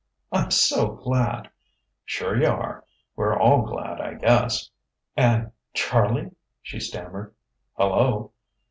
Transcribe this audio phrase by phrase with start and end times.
[0.31, 1.47] "I'm so glad!"
[2.05, 2.83] "Sure you are.
[3.15, 4.71] We're all glad, I guess."
[5.15, 6.31] "And Charlie"
[6.63, 7.35] she stammered.
[7.75, 8.31] "Hello?"